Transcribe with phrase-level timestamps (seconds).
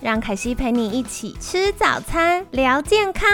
[0.00, 3.28] 让凯西陪你一起吃早餐，聊健康。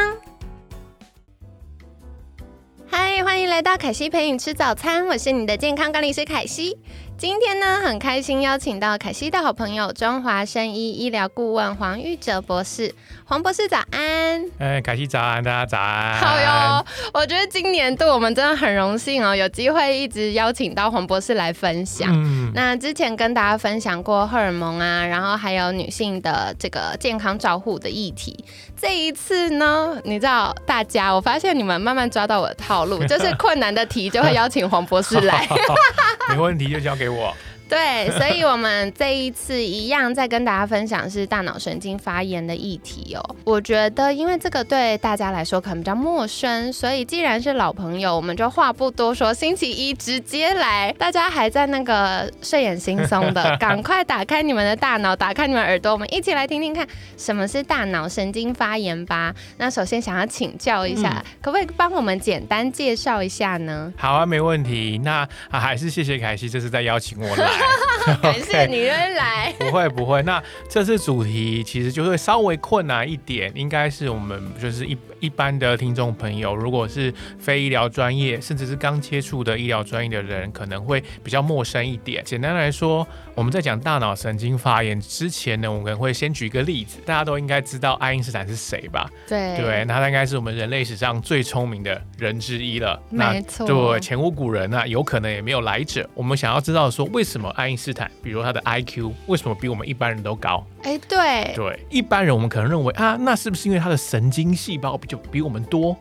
[2.86, 6.78] 嗨，欢迎来到凯西陪你吃早餐，我是你的健康管理师凯西。
[7.16, 12.92] 今天呢，很开心邀请到凯西的好朋友中华生医医疗顾问黄玉哲博士。
[13.24, 14.44] 黄博士早安！
[14.58, 16.20] 哎，凯西早安，大家早安。
[16.20, 22.10] 好哟，我觉得今年对我们真的很荣幸哦，有机会一直邀请到黄博士来分享。
[22.12, 28.44] 嗯，那之前跟大家分享过荷尔蒙啊，然后还有女性的这个健康照护的议题。
[28.76, 35.48] 这一次呢，你知道大家，我发现你们慢慢抓到我的套路，就是 困难的题就会邀请黄博士来。
[36.28, 37.36] 没问题，就交给我。
[37.68, 43.22] 对，所以，我们这一次一样在跟大家分享是大脑神经发炎的议题哦。
[43.44, 50.92] 我觉得，因为这个对大家来说可能比较陌生，所以既然是老朋友，我们就话不多说，星期一直接来。
[50.98, 59.34] 大家还在那个睡眼惺忪的， 赶快打开你们的大脑，打开你们耳朵，我们一起来听听看什么是大脑神经发炎吧。
[59.56, 63.92] 那首先想要请教一下，可不可以帮我们简单介绍一下呢？
[63.96, 65.00] 好啊，没问题。
[65.02, 67.53] 那还是谢谢凯西，这是在邀请我来。
[68.20, 70.22] 感谢 你人来，不会不会。
[70.22, 82.22] 那这次主题其实就会稍微困难一点，应该是我们就是一一般的听众朋友，如果是非医疗专业，甚至是刚接触的医疗专业的人，可能会比较陌生一点。
[82.24, 89.08] 简单来说，我们在讲大脑神经发炎之前呢，我们可能会先举一个例子，大家都应该知道爱因斯坦是谁吧？
[89.26, 93.00] 对对，那他应该是我们人类史上最聪明的人之一了。
[93.08, 96.08] 没错，对，前无古人啊，有可能也没有来者。
[96.12, 100.64] 我们想要知道说，为什么爱因斯坦，比如他的 IQ 为什么比我们一般人都高？
[100.82, 105.96] 哎，对，对，一般人我们可能认为啊，那是不是因为他的神经细胞比就比我们多？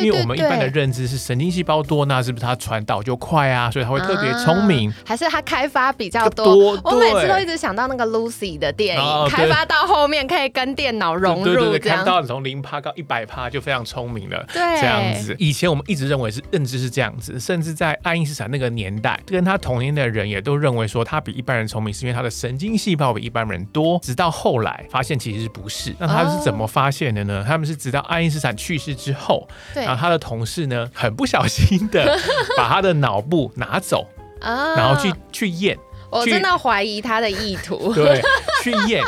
[0.00, 3.70] 因为我们一般的认知是神经细胞多，那是不是它传导就快啊？
[3.70, 6.80] 所以它会特别聪明，还是它开发比较多？
[6.84, 14.44] 我每次都一直想到那个 Lucy 的电影，开发到后面可以跟电脑融入，这样到从零趴到一百趴就非常聪明了。
[14.52, 15.34] 对，这样子。
[15.38, 23.98] 以前我们一直认为是认知是这样子，甚至在爱因斯坦那个年代，跟他同年的人也都认为说他比一般人聪明，是因为他的神经细胞比一般人多。
[24.00, 25.94] 直到后来发现其实不是。
[25.98, 27.44] 那他是怎么发现的呢？
[27.46, 29.46] 他们是直到爱因斯坦去世之后，
[29.84, 30.62] 然后他的同事。
[30.62, 32.16] 呢， 很不小心的
[32.56, 34.06] 把他的脑部拿走，
[34.40, 35.76] 然后去去验，
[36.08, 37.92] 我真的怀疑他的意图。
[37.94, 38.22] 对，
[38.62, 39.02] 去验，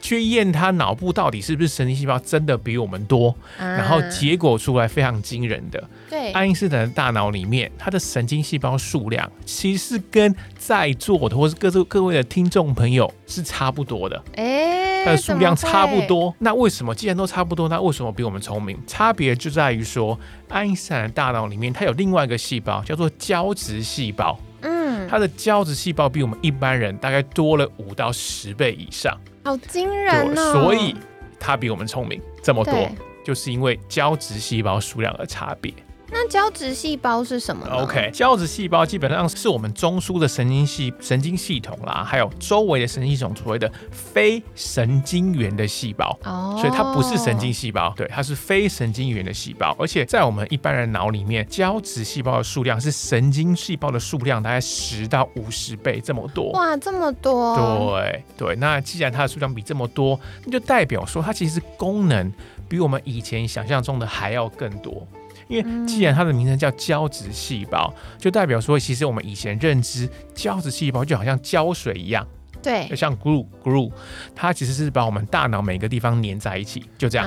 [0.00, 5.82] 去验他脑部到底是不是神经细胞真的比我们多，然后结果出来非常惊人的。
[6.08, 14.22] 对，爱因斯坦的大脑里面，他的神经细胞数量其实跟在座的或是各位各位的听众朋友是差不多的。
[14.36, 18.78] 哎，它的数量差不多，那为什么既然都差不多，那为什么比我们聪明？
[18.86, 24.38] 差别就在于说，爱因斯坦的大脑里面，它有另外一个细胞叫做胶质细胞。
[24.62, 30.52] 嗯，它的胶质细胞比我们一般人大概多了五到十倍以上，好惊人哦！
[30.52, 30.96] 所以
[31.38, 32.88] 它比我们聪明这么多，
[33.24, 35.70] 就是因为胶质细胞数量的差别。
[36.10, 46.16] 那胶质细胞是什么？OK，胶质细胞基本上是我们中枢的神经系神经系统啦，还有周围的神经系统所谓的非神经元的细胞。
[46.24, 49.74] 哦，所以它不是神经细胞，对，它是非神经元的细胞。
[49.78, 56.50] 而且在我们一般人脑里面，胶质细胞的数量是神经细胞的数量大概十到五十倍这么多。
[56.52, 57.56] 哇，这么多！
[57.96, 62.32] 对对，那既然它的数量比这么多，那就代表说它其实功能
[62.68, 65.06] 比我们以前想象中的还要更多。
[65.48, 72.26] 因为既然它的名称叫胶质细胞，就代表说，其实我们以前认知胶质细胞就好像胶水一样，
[72.62, 73.90] 对，就像 glue glue，
[74.34, 77.26] 它其实是把我们大脑每个地方粘在一起，就这样，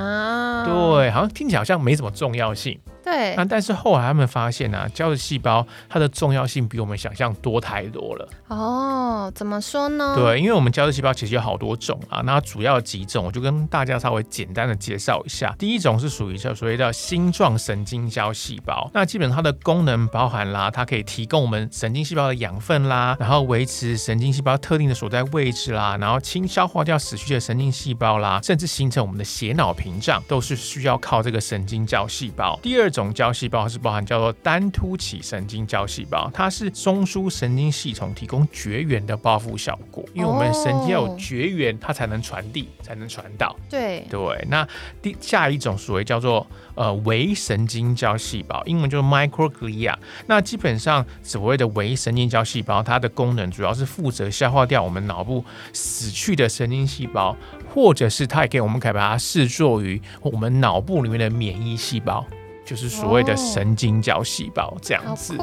[0.65, 2.79] 对，好像听起来好像没什么重要性。
[3.07, 8.29] 对，那但是后来他们发现啊，胶质细胞它的重要性比我们想象多太多了。
[8.49, 10.13] 哦，怎么说呢？
[10.13, 15.55] 对，因为我们胶质细胞其实有好多种啊，那主要几种我就跟大家稍微简单的介绍一下。
[15.57, 32.59] 第一种是属于叫所谓的星状神经胶细胞，那基本上它的功能包含啦，它可以提供我们神经细胞的养分啦，然后维持神经细胞特定的所在位置啦，然后轻消化掉死去的神经细胞啦，甚至形成我们的血脑屏障，都是需要靠这个神经胶细胞。
[32.61, 32.91] 第二。
[33.01, 43.55] 种胶细胞是包含叫做单突起神经胶细胞，它是中枢神经系统提供绝缘的包覆效果，因为我们神经要有绝缘，它才能传递，才能传导。
[43.69, 44.67] 对对，那
[45.01, 46.45] 第下一种所谓叫做
[46.75, 49.95] 呃微神经胶细胞，英文就是 microglia。
[50.25, 57.35] 那基本上所谓的微神经胶细胞，它的功能主要是负责消化掉我们脑部死去的神经细胞，
[57.73, 62.25] 或者是它也可以我们可以把它视作于我们脑部里面的免疫细胞，
[62.67, 65.37] 就是所谓的神经胶细胞这样子。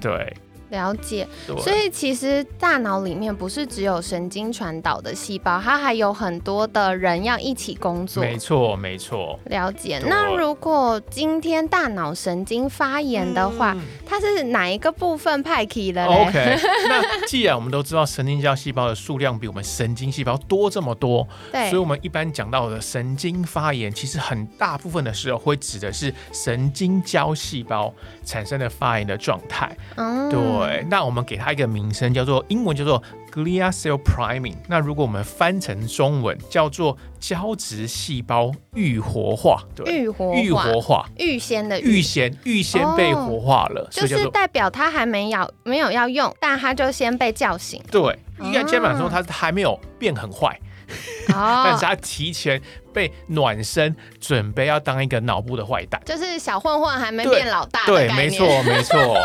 [0.00, 0.36] 对，
[0.70, 1.26] 了解。
[1.58, 8.22] 所以其实大脑里面不是只有神经传导的细胞，它还有很多的人要一起工作。
[8.22, 9.38] 没错，没错。
[9.46, 10.00] 了解。
[10.06, 16.58] 那如果今天大脑神经发炎的话，嗯它是哪一个部分派起了嘞？OK，
[16.88, 27.92] 那既然我们都知道神经胶细胞的数量比我们神经细胞多这么多，对所以我们一般讲到的神经发炎，其实很大部分的时候会指的是神经胶细胞
[28.24, 29.76] 产生的发炎的状态。
[29.96, 30.38] 嗯对，
[30.88, 34.54] 那我们给它一个名称，叫做英文叫做 glia cell priming。
[34.68, 39.62] 那如果我们翻成中文，叫做胶质细胞预活化。
[39.74, 47.82] 对，预活预活化，预先的预先预先被活化了，所就是代表它还没有没有要用，但它就先被叫醒。
[47.90, 48.18] 对。
[48.38, 50.60] 应该基本上说，哦它还没有变很坏，
[51.28, 52.60] 但哦是，他提前
[52.92, 56.00] 被暖身，准备要当一个脑部的坏蛋。
[56.04, 59.16] 就是小混混还没变老大的对，没错，没错。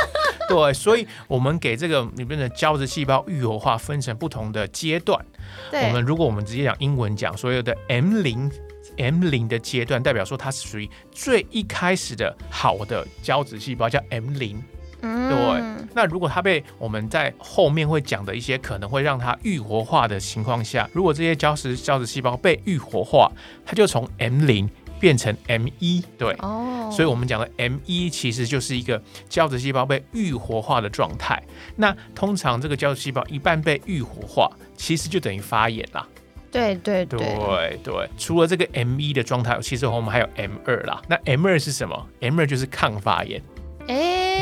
[0.50, 5.24] 对，所以我们给这个里面的胶质细胞愈活化分成不同的阶段。
[5.72, 8.52] 我们如果我们直接讲英文讲，所有的 M 零
[8.98, 14.62] M 零的阶段，代表说它是属于最一开始的好的胶质细胞，叫 M 零。
[15.02, 23.32] 嗯，那如果它被我们在后面会讲的一些可能会让它愈活化的情况下，如果这些胶质胶质细胞被愈活化，
[23.66, 24.70] 它就从 M 零
[25.00, 26.36] 变成 M 一，对。
[26.40, 31.42] 哦，所以，我们讲的 M 一其实就是一个胶质细胞被愈活化的状态。
[31.76, 36.08] 那通常这个胶质细胞一半被愈活化，其实就等于发炎啦。
[36.52, 41.02] 对对对，对对，除了这个 M 一的状态，其实我们还有 M 二啦。
[41.08, 43.42] 那 M 二是什么？M 二就是抗发炎，
[43.88, 43.96] 哎，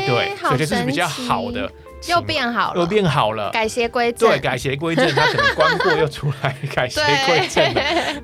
[0.06, 1.70] 对，好所以这是比较好的，
[2.08, 3.50] 又变好了，又变好了。
[3.50, 7.82] 改邪归正，对，改邪归正，他可能关过又出来，改邪归正了。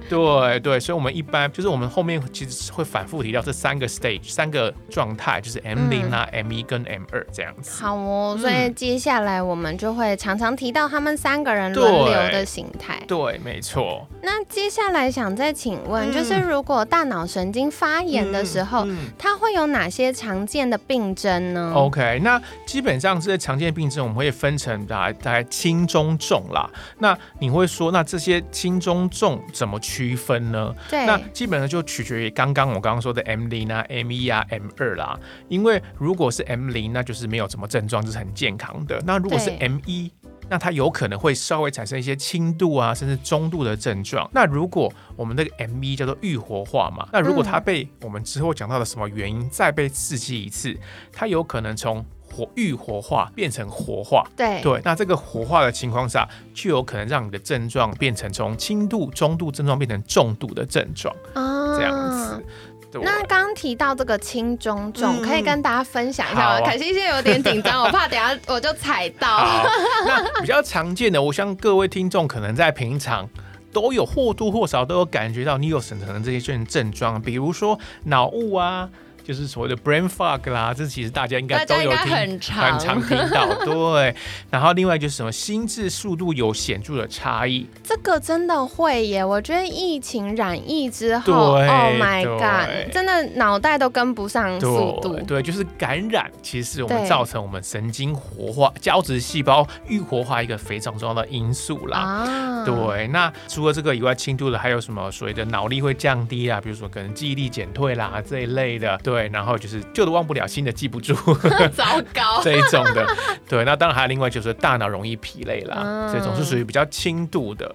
[0.09, 7.83] 对 对，所以我们一般就是我们后面其实会反复提到这三个 stage 三个状态，就是 M 零啊、M 一跟 M 二这样子。
[7.83, 13.01] 好哦，所以嗯接下来我们就会常常提到他们三个人轮流的形态。
[13.07, 14.07] 对，没错。
[14.23, 26.71] 那接下来想再请问，嗯就是如果大脑神经发炎的时候，嗯它会有哪些常见的病症呢？OK，那基本上这些常见病症我们会分成大概大概轻中重啦。
[26.99, 30.75] 那你会说，那这些轻中重怎么区分呢？
[30.89, 35.19] 对，那基本上就取决于刚刚我刚刚说的 M 零啊、M 一啊、M 二啦。
[35.49, 39.03] 因为如果是 M 零，那就是没有什么症状，就是很健康的。
[39.07, 40.13] 那如果是 M 一，
[40.49, 44.29] 那它有可能会稍微产生一些轻度啊，甚至中度的症状。
[44.33, 50.77] 那如果我们那个 M 一叫做愈活化嘛，那如果它被我们之后讲到的什么原因再被刺激一次，
[51.13, 52.05] 它有可能从
[52.37, 54.23] 活愈活化变成活化。
[54.37, 62.45] 对对，那这个活化的情况下，就有可能让你的症状变成从轻度、中度症状变成重度的症状，啊这样子。
[62.93, 66.43] 对那刚刚提到这个轻中重，嗯可以跟大家分享一下吗？
[66.43, 69.67] 好啊凯西现在有点紧张，我怕等下我就踩到。
[70.07, 73.29] 那比较常见的，我相信各位听众可能在平常。
[73.73, 78.89] 都有或多或少都有感觉到你有可能这些症症状，比如说脑雾啊，
[79.27, 84.15] 就是所谓的 brain fog 啦，这其实大家应该都有听很常很常听到， 对。
[84.51, 89.25] 然后另外就是什么心智速度有显著的差异，这个真的会耶！
[89.25, 95.23] 我觉得疫情染疫之后对，Oh my god，真的脑袋都跟不上速度对。
[95.25, 101.99] 对，就是感染，其实是我们造成我们神经活化、胶质细胞愈活化一个非常重要的因素啦。
[101.99, 106.61] 啊，对，那除了这个以外，轻度的还有什么所谓的脑力会降低啊？
[106.61, 108.97] 比如说可能记忆力减退啦这一类的。
[109.03, 111.15] 对，然后就是旧的忘不了，新的记不住
[111.75, 112.41] 糟糕。
[112.45, 113.07] 这一种的。
[113.49, 117.75] 对，那当然还有另外就是大脑容易疲累啦，嗯这种是属于比较轻度的。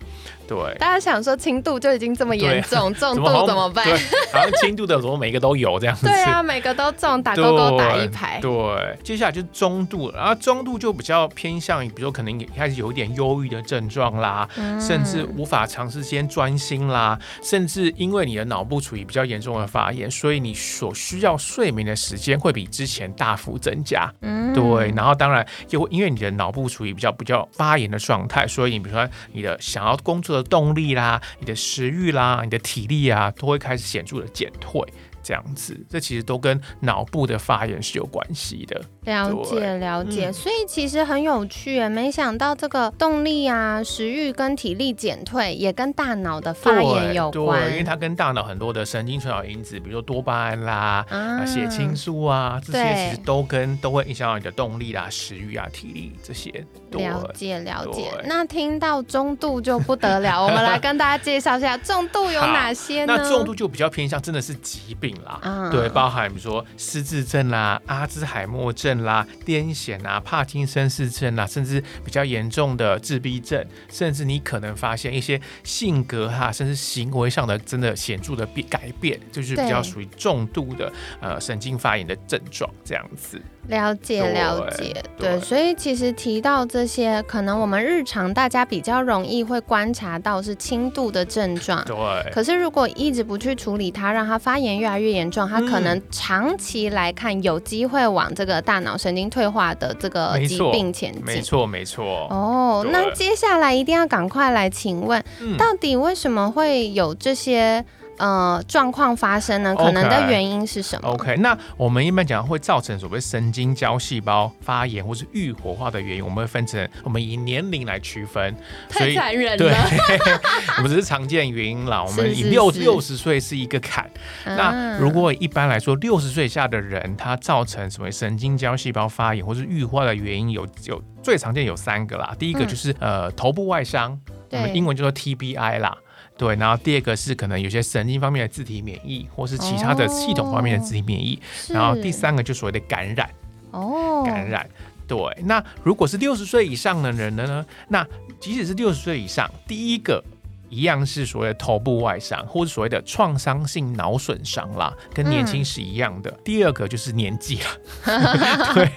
[0.51, 0.75] 对。
[0.77, 3.86] 大家想说轻度就已经这么严重， 重度怎么办？
[3.86, 3.93] 对，
[4.34, 6.05] 好像轻度的怎么每个都有这样子。
[6.05, 8.39] 对啊，每个都中，打勾勾打一排。
[8.41, 24.12] 对，接下来就是中度了，然后中度就比较偏向于，比如说可能一开始有一点忧郁的症状啦，嗯甚至无法长时间专心啦，甚至因为你的脑部处于比较严重的发炎，所以你所需要睡眠的时间会比之前大幅增加。
[24.22, 34.81] 嗯对，然后当然又会因为你的脑部处于比较比较发炎的状态，所以你比如说你的想要工作的动力啦、你的食欲啦、你的体力啊，都会开始显著的减退。
[35.23, 38.81] 这样子，这其实都跟脑部的发炎是有关系的。
[39.05, 51.05] 了解了解，嗯所以其实很有趣耶，没想到这个动力啊、食欲跟体力减退也跟大脑的发炎有，关，对因为它跟大脑很多的神经传导因子，比如说多巴胺啦、
[51.47, 56.51] 血清素啊，这些其实都跟都会影响到你的动力啦、食欲啊、体力这些。
[56.91, 58.11] 了解了解。
[58.25, 63.15] 那听到中度就不得了，我们来跟大家介绍一下重度有哪些呢？
[63.17, 83.41] 那重度就比较偏向真的是疾病啦，嗯对，包含比如说失智症啦、阿兹海默症啦、癫痫啊、帕金森氏症啦，甚至比较严重的自闭症，甚至你可能发现一些性格哈、甚至行为上的真的显著的变改变，就是比较属于重度的呃神经发炎的症状这样子。
[83.68, 91.84] 了解了解，对，对所以其实提到这些，可能我们日常大家比较容易会观察到是轻度的症状。
[91.86, 91.96] 对，
[92.32, 101.24] 可是，如果一直不去处理它，让它发炎越来越严重，它可嗯能长期来看有机会往这个大脑神经退化的这个疾病前进。
[101.24, 102.27] 没错没错。
[102.29, 107.84] 哦，那接下来一定要赶快来请问，嗯到底为什么会有这些
[108.21, 109.75] 呃状况发生呢？
[109.75, 118.55] 可能的原因是什么 OK，那我们一般讲会造成所谓神经胶细胞发炎或是预活化的原因，我们会分成我们以年龄来区分，
[118.91, 119.73] 所以残忍对，
[120.77, 122.03] 我们只是常见原因啦。
[122.05, 124.09] 我们以六六十岁是一个坎。
[124.45, 132.35] 那啊如果一般来说，六十岁以下的人，他造成所谓神经胶细胞发炎或是预化的原因有有最常见有三个啦。
[132.37, 134.19] 第一个嗯就是、呃头部外伤，
[134.51, 135.97] 我们英文叫做 TBI 啦。
[136.41, 141.39] 对，然后第二个是可能有些神经方面的自体免疫，或是其他的系统方面的自体免疫。
[141.53, 143.29] 是然后第三个就所谓的感染，
[143.69, 144.67] 哦感染。
[145.07, 147.63] 对，那如果是六十岁以上的人呢？
[147.89, 148.03] 那
[148.39, 150.24] 即使是六十岁以上，第一个
[150.71, 156.31] 一样是所谓的头部外伤，或者所谓的创伤性脑损伤啦，跟年轻是一样的。
[156.43, 157.67] 第二个就是年纪了，
[158.73, 158.89] 对，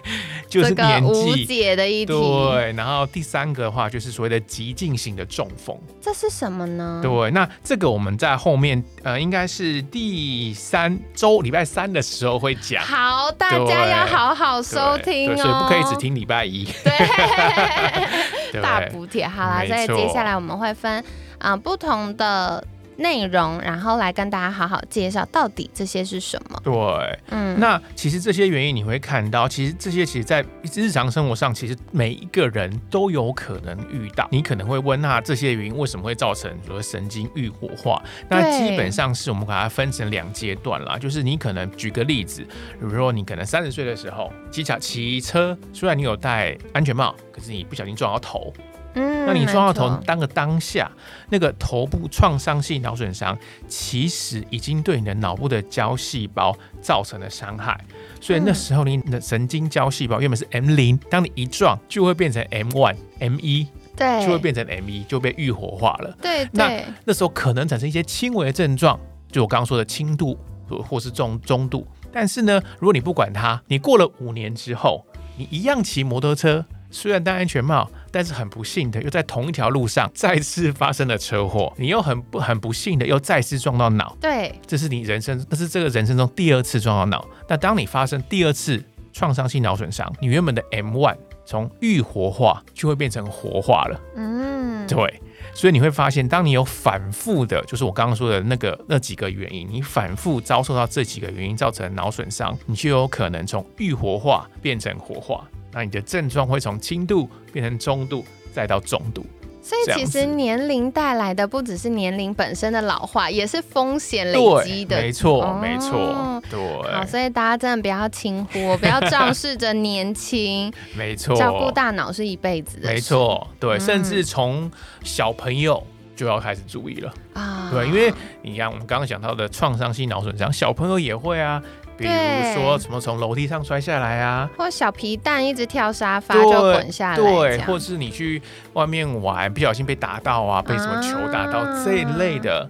[0.48, 1.44] 就是这个年无纪。
[1.44, 5.76] 解的一题，对，然后第三个的话就是所谓的急性型的中风。
[6.00, 7.00] 这是什么呢？
[7.02, 12.82] 对，那这个我们在后面呃，应该是第三周礼拜三的时候会讲。
[12.84, 16.64] 好，大家要好好收听哦，所以不可以只听礼拜一。
[16.84, 16.92] 对，
[18.52, 19.26] 对大补贴。
[19.26, 21.02] 好啦，所以接下来我们会分
[21.44, 26.58] 啊、呃不同的内容，然后来跟大家好好介绍到底这些是什么。
[26.62, 34.26] 对，嗯，那其实这些原因你会看到，其实这些其实在日常生活上，其实每一个人都有可能遇到。
[34.30, 38.00] 你可能会问，那这些原因为什么会造成比如说神经预火化？
[38.30, 48.52] 那基本上是我们把它分成两阶段啦，就是你可能举个例子，比如说你可能三十岁的时候骑脚骑车，虽然你有戴安全帽，可是你不小心撞到头，
[48.94, 50.90] 嗯那你撞到头当个当下，
[51.30, 53.36] 那个头部创伤性脑损伤，
[53.66, 57.78] 其实已经对你的脑部的胶细胞造成了伤害。
[58.20, 66.16] 所以那时候你的神经胶细胞原本是 M 零，当你一撞就会变成 M one、M 一，对，就会变成 M 一，就被预活化了。
[66.20, 68.98] 对那对，那时候可能产生一些轻微的症状，
[69.30, 71.86] 就我刚刚说的轻度或或是中中度。
[72.12, 75.04] 但是呢，如果你不管它，你过了五年之后，
[75.36, 87.26] 你一样骑摩托车，虽然戴安全帽，但是很不幸的又在同一条路上再次发生了车祸，你又很不很不幸的又再次撞到脑，对，这是你人生，这是这个人生中第二次撞到脑。
[87.48, 88.80] 那当你发生第二次
[89.12, 94.00] 创伤性脑损伤，你原本的 M one 从预活化就会变成活化了。
[94.14, 95.20] 嗯，对，
[95.52, 109.26] 所以你会发现，当你有反复的，就是我刚刚说的那个那几个原因，你反复遭受到这几个原因造成脑损伤，你就有可能从预活化变成活化，那你的症状会从轻度变成中度，再到重度。
[109.60, 115.00] 所以其实年龄带来的不只是年龄本身的老化，也是风险累积，的。
[115.00, 122.90] 没错，哦没错，好，对，所以大家真的不要轻忽，不要 仗势着年轻，没错，照顾大脑是一辈子的。
[122.90, 124.70] 没错，对，嗯甚至从
[125.02, 125.82] 小朋友
[126.14, 127.14] 就要开始注意了。
[127.32, 128.12] 啊，对，因为
[128.42, 131.62] 你看我们刚刚讲到的创伤性脑损伤，小朋友也会啊，
[131.96, 132.54] 比如对。
[132.54, 137.66] 说什么从楼梯上摔下来啊，或小皮蛋一直跳沙发就滚下来，这对，样。
[137.66, 138.40] 或是你去
[138.74, 142.68] 外面玩，不小心被打到啊，被什么球打到、啊这一类的，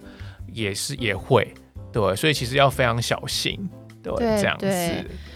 [0.51, 1.53] 也是也会，
[1.91, 3.69] 对，所以其实要非常小心，
[4.01, 4.65] 对，對这样子，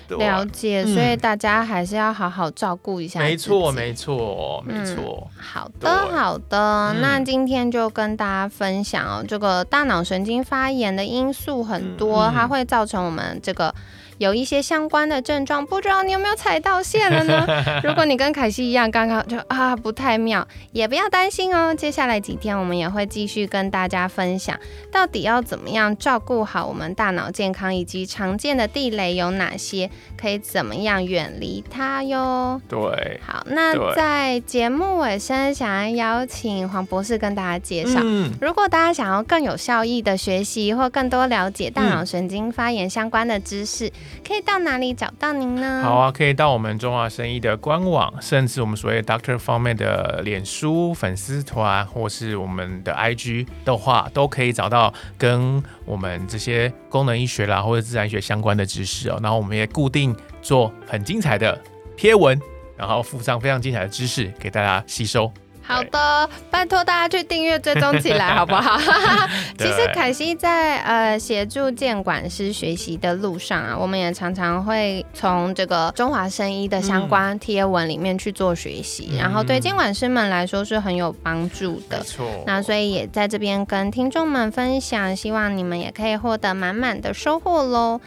[0.10, 3.20] 对了解，嗯所以大家还是要好好照顾一下。
[3.20, 3.94] 没错，没。
[3.94, 6.94] 错，没错，好的，好的。
[6.94, 13.74] 嗯那今天就跟大家分享哦，这个大脑神经发炎的因素很多，它会造成我们这个
[14.18, 17.46] 有一些相关的症状，不知道你有没有踩到线了呢？
[17.84, 21.74] 如果你跟凯西一样，刚刚就啊不太妙，也不要担心哦。
[21.74, 24.58] 接下来几天我们也会继续跟大家分享，
[24.92, 29.90] 到底要怎么样照顾好我们大脑健康，以及常见的地雷有哪些，
[30.20, 32.62] 可以怎么样远离它哟。
[32.68, 38.00] 对，好，那在节目尾声，想要邀请黄博士跟大家介绍，
[38.42, 43.92] 如果大家想要更有效益的学习，或更多了解大脑神经发炎相关的知识，
[44.28, 45.82] 可以到哪里找到您呢？
[45.84, 59.20] 好啊，可以到我们中华生医的官网，甚至我们所谓 Doctor 方面的脸书粉丝团，或是我们的 IG 的话，都可以找到跟我们这些功能医学啦或者自然学相关的知识哦。
[59.24, 61.60] 然后我们也固定做很精彩的
[61.98, 62.40] 贴文。
[62.78, 65.30] 然后附上非常精彩的知识给大家吸收。
[65.62, 68.80] 好的，拜托大家去订阅追踪起来，好不好？
[69.60, 81.98] 其实凯西在呃协助监管师学习的路上啊，我们也常常会从这个中华生医的相关贴文里面去做学习，然后对监管师们来说是很有帮助的。
[81.98, 82.26] 没错。
[82.48, 88.00] 那所以也在这边跟听众们分享，希望你们也可以获得满满的收获喽。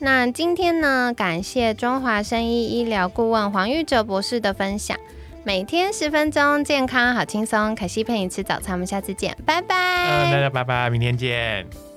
[0.00, 4.96] 那今天呢，感谢中华生医医疗顾问黄玉哲博士的分享。
[5.44, 7.74] 每天十分钟，健康好轻松。
[7.74, 9.74] 可惜陪你吃早餐，我们下次见，拜拜。
[10.28, 11.87] 嗯，大家拜拜，明天见。